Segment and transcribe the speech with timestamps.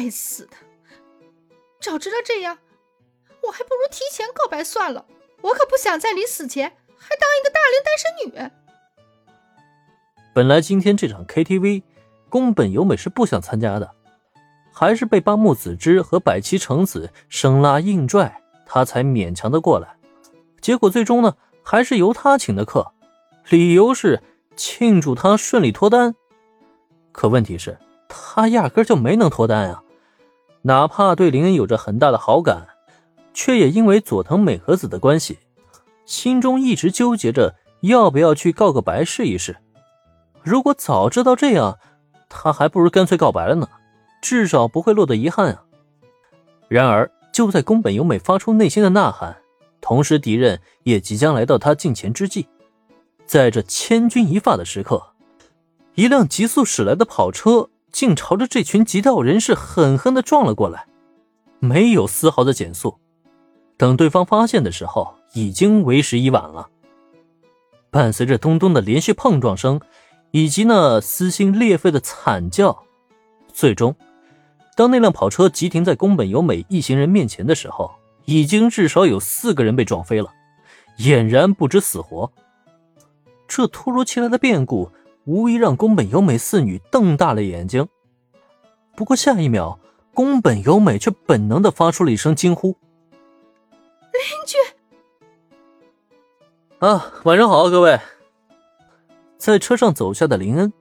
[0.00, 0.56] 该死的！
[1.78, 2.56] 早知道这样，
[3.42, 5.04] 我还不如提前告白算了。
[5.42, 8.50] 我可不想在临死前还当一个大龄单身女。
[10.34, 11.82] 本来今天这场 KTV，
[12.30, 13.90] 宫本由美是不想参加的，
[14.72, 19.98] 还是被八木子之和百崎橙子生拉硬拽，她才勉强的过来。
[20.62, 22.92] 结果最终呢，还是由他请的客，
[23.50, 24.22] 理由是
[24.56, 26.14] 庆祝他顺利脱单。
[27.12, 27.78] 可问题是，
[28.08, 29.82] 他压根就没能脱单啊！
[30.62, 32.68] 哪怕对林恩有着很大的好感，
[33.32, 35.38] 却也因为佐藤美和子的关系，
[36.04, 39.56] 心中一直纠结着要不要去告个白试一试。
[40.42, 41.78] 如果早知道这样，
[42.28, 43.68] 他还不如干脆告白了呢，
[44.20, 45.64] 至少不会落得遗憾啊。
[46.68, 49.38] 然而，就在宫本由美发出内心的呐喊。
[49.80, 52.46] 同时，敌人也即将来到他近前之际，
[53.24, 55.14] 在这千钧一发的时刻，
[55.94, 60.86] 一辆急速驶来的跑车竟朝着这群极道人士狠狠地撞了过来，
[61.58, 62.98] 没有丝毫的减速。
[63.76, 66.68] 等对方发现的时候，已经为时已晚了。
[67.90, 69.80] 伴随着咚咚的连续碰撞声，
[70.30, 72.84] 以及那撕心裂肺的惨叫，
[73.52, 73.96] 最终，
[74.76, 77.90] 当那辆跑车急停在宫本由美一行人面前的时候。
[78.26, 80.30] 已经至少有四个人被撞飞了，
[80.98, 82.30] 俨然不知死活。
[83.48, 84.92] 这突如其来的变故
[85.24, 87.88] 无疑让宫本由美四女瞪大了眼睛。
[88.96, 89.78] 不过下一秒，
[90.12, 92.76] 宫本由美却本能的发出了一声惊呼
[94.12, 94.56] ：“邻居！”
[96.80, 97.98] 啊，晚上好，各位。
[99.36, 100.72] 在车上走下的林恩，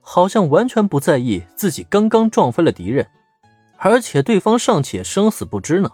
[0.00, 3.08] 好像完全不在意自己刚刚撞飞了敌人，
[3.78, 5.90] 而且对方尚且生死不知呢。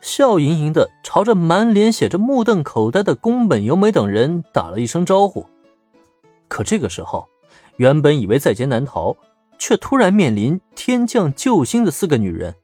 [0.00, 5.46] 笑盈盈的朝着满脸写着目瞪口呆的宫本由美等人打了一声招呼，
[6.50, 7.28] 可这个时候，
[7.76, 9.16] 原本以为在劫难逃，
[9.56, 12.56] 却突然面临天降救星的四个女人，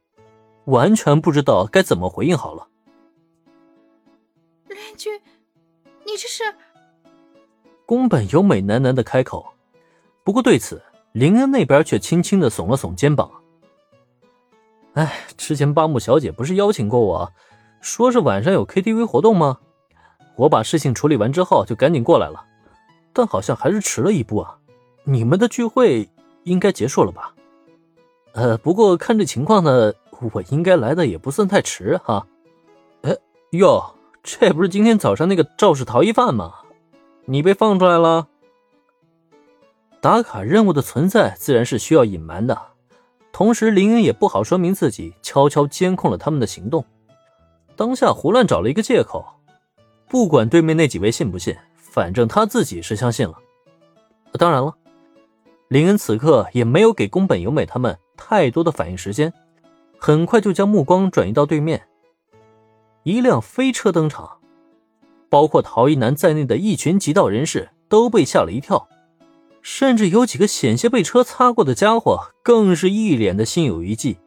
[0.65, 2.67] 完全不知道该怎么回应好了。
[4.67, 5.19] 连君，
[6.05, 6.43] 你这是？
[7.85, 9.53] 宫本由美喃喃的开口，
[10.25, 10.83] 不过对此，
[11.13, 13.31] 林恩那边却轻轻的耸了耸肩膀。
[14.95, 17.31] 哎，之前八木小姐不是邀请过我，
[17.79, 19.59] 说是晚上有 KTV 活动吗？
[20.35, 22.45] 我把事情处理完之后就赶紧过来了，
[23.17, 24.59] 但好像还是迟了一步啊。
[25.03, 26.07] 你们的聚会
[26.43, 27.33] 应该结束了吧？
[28.33, 29.91] 呃，不过看这情况呢，
[30.31, 32.27] 我应该来的也不算太迟哈。
[33.01, 33.17] 哎
[33.53, 36.53] 哟，这不是今天早上那个肇事逃逸犯吗？
[37.25, 38.27] 你被放出来了？
[39.99, 42.55] 打卡任务的存在自然是需要隐瞒的。
[43.31, 46.85] 同时，林恩也不好说明自己悄悄监控了他们的行动，
[47.75, 49.25] 当下胡乱找了一个借口。
[50.07, 51.55] 不管对面那几位信不信，
[51.97, 53.33] 反正他自己是相信了。
[54.33, 54.75] 当然了，
[55.67, 59.33] 林恩此刻也没有给宫本由美他们太多的反应时间，
[59.97, 61.87] 很快就将目光转移到对面。
[63.01, 64.37] 一辆飞车登场，
[65.27, 68.87] 包括陶一男在内的一群极道人士都被吓了一跳。
[69.63, 74.19] 甚至有几个险些被车擦过的家伙，更是一脸的心有余悸，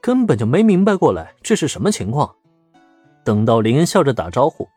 [0.00, 2.34] 根本就没明白过来这是什么情况。
[3.22, 4.68] 等到林恩笑着打招呼，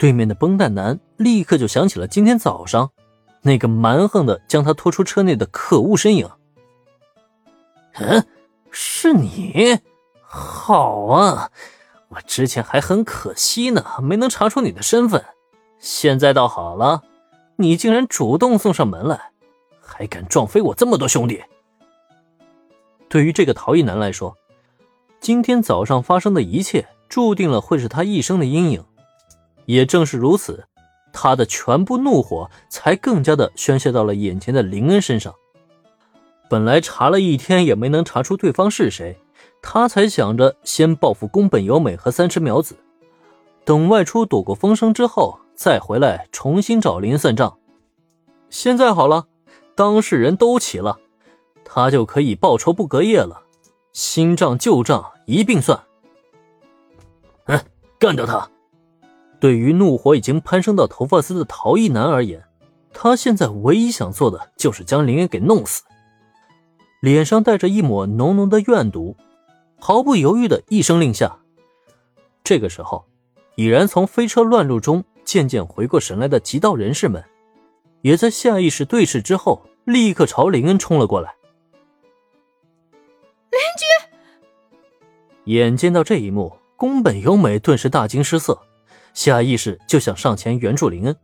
[0.00, 2.90] 对面的绷带男立刻就想起了今天早上
[3.42, 6.26] 那个蛮横的将他拖出车内的可恶身影。
[7.96, 8.24] 嗯，
[8.70, 9.78] 是你？
[10.22, 11.50] 好啊，
[12.08, 15.22] 我之前还很可惜呢，没能查出你的身份，
[15.78, 17.02] 现在倒好了。
[17.56, 19.32] 你竟然主动送上门来，
[19.82, 21.42] 还敢撞飞我这么多兄弟！
[23.10, 24.34] 对于这个逃逸男来说，
[25.20, 28.82] 今天早上发生的一切注定了会是他一生的阴影。
[29.70, 30.64] 也正是如此，
[31.12, 35.34] 他的全部怒火才更加的宣泄到了眼前的林恩身上。
[36.48, 39.16] 本来查了一天也没能查出对方是谁，
[39.62, 42.76] 他才想着先报复宫本由美和三池苗子，
[43.64, 45.38] 等外出躲过风声之后。
[45.54, 47.58] 再回来重新找林算账。
[48.48, 49.26] 现在好了，
[49.74, 50.98] 当事人都齐了，
[51.66, 53.42] 他就可以报仇不隔夜了，
[53.92, 55.78] 新账旧账一并算。
[57.44, 57.60] 嗯，
[57.98, 58.48] 干掉他！
[59.40, 62.44] 对于怒火已经攀升到头发丝的陶艺男而言，
[62.92, 65.82] 他现在唯一想做的就是将林恩给弄死。
[67.00, 69.16] 脸上带着一抹浓浓的怨毒，
[69.78, 71.38] 毫不犹豫的一声令下。
[72.44, 73.06] 这个时候，
[73.56, 75.02] 已然从飞车乱入中。
[75.22, 77.24] 渐渐回过神来的极道人士们，
[78.00, 81.36] 也在下意识对视之后，立刻朝林恩冲了过来。
[83.50, 88.60] 邻居，眼见到这一幕，宫本由美顿时大惊失色，
[89.14, 91.16] 下意识就想上前援助林恩。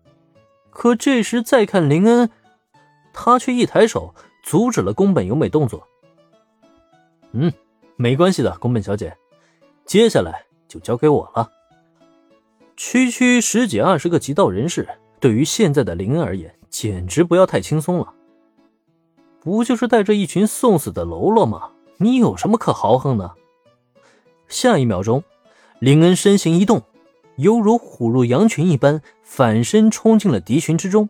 [0.71, 2.31] 可这时再看林恩，
[3.13, 5.87] 他却一抬手阻止了宫本由美动作。
[7.33, 7.53] 嗯，
[7.97, 9.17] 没关系的，宫本小姐，
[9.85, 11.51] 接下来就交给我了。
[12.77, 14.87] 区区十几二十个极道人士，
[15.19, 18.13] 对于现在的林恩而言，简直不要太轻松了。
[19.41, 21.71] 不就是带着一群送死的喽啰吗？
[21.99, 23.33] 你有什么可豪横的？
[24.49, 25.25] 下一秒钟，
[25.79, 26.83] 林恩身形一动，
[27.37, 31.09] 犹如虎入羊群一般，反身冲进了敌群之中。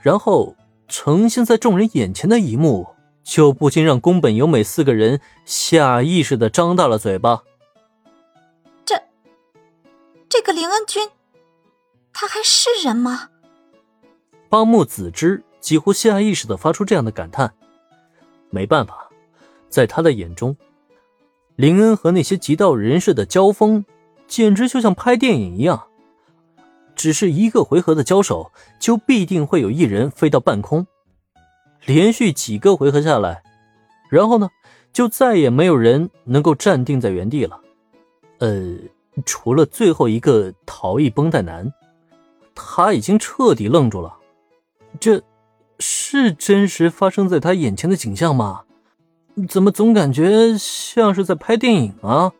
[0.00, 0.56] 然后
[0.88, 2.88] 呈现在众人眼前的一幕，
[3.22, 7.42] 就不禁让宫本由美四个人下意识的张大了嘴巴。
[8.84, 9.00] 这，
[10.28, 11.08] 这个林恩君，
[12.12, 13.30] 他还是人吗？
[14.48, 17.54] 八木子之几乎下意识的发出这样的感叹。
[18.50, 19.08] 没办法，
[19.70, 20.54] 在他的眼中，
[21.56, 23.82] 林恩和那些极道人士的交锋，
[24.32, 25.88] 简直就像拍电影一样。
[26.96, 30.86] 只是一个回合的交手，就必定会有一人飞到半空。
[31.84, 33.42] 连续几个回合下来，
[34.08, 34.48] 然后呢，
[34.90, 37.60] 就再也没有人能够站定在原地了。
[38.38, 38.74] 呃，
[39.26, 41.70] 除了最后一个逃逸绷带男，
[42.54, 44.16] 他已经彻底愣住了。
[44.98, 45.22] 这，
[45.78, 48.62] 是真实发生在他眼前的景象吗？
[49.46, 52.32] 怎么总感觉像是在拍电影啊？